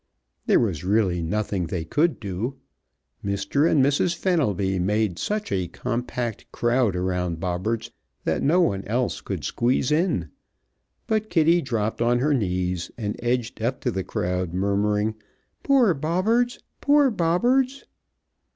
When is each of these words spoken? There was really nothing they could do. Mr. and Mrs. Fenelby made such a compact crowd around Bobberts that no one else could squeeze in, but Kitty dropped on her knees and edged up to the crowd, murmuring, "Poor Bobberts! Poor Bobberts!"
There 0.47 0.59
was 0.59 0.83
really 0.83 1.21
nothing 1.21 1.67
they 1.67 1.85
could 1.85 2.19
do. 2.19 2.57
Mr. 3.23 3.69
and 3.69 3.85
Mrs. 3.85 4.15
Fenelby 4.15 4.79
made 4.79 5.19
such 5.19 5.51
a 5.51 5.67
compact 5.67 6.51
crowd 6.51 6.95
around 6.95 7.39
Bobberts 7.39 7.91
that 8.23 8.41
no 8.41 8.61
one 8.61 8.83
else 8.85 9.21
could 9.21 9.43
squeeze 9.43 9.91
in, 9.91 10.29
but 11.05 11.29
Kitty 11.29 11.61
dropped 11.61 12.01
on 12.01 12.17
her 12.17 12.33
knees 12.33 12.89
and 12.97 13.15
edged 13.21 13.61
up 13.61 13.79
to 13.81 13.91
the 13.91 14.03
crowd, 14.03 14.55
murmuring, 14.55 15.13
"Poor 15.61 15.93
Bobberts! 15.93 16.57
Poor 16.81 17.11
Bobberts!" 17.11 17.83